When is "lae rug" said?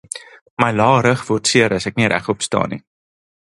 0.77-1.21